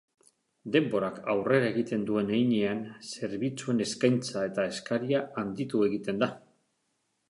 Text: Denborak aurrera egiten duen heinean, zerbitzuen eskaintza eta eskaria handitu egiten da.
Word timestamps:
Denborak 0.75 1.19
aurrera 1.33 1.67
egiten 1.73 2.07
duen 2.09 2.33
heinean, 2.39 2.83
zerbitzuen 3.13 3.87
eskaintza 3.89 4.49
eta 4.53 4.69
eskaria 4.75 5.27
handitu 5.45 5.89
egiten 5.93 6.27
da. 6.27 6.37